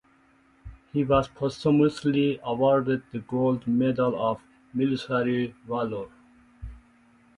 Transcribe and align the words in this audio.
He 0.91 1.03
was 1.03 1.27
posthumously 1.27 2.39
awarded 2.41 3.03
the 3.11 3.19
Gold 3.19 3.67
Medal 3.67 4.19
of 4.19 4.41
Military 4.73 5.53
Valor. 5.67 6.07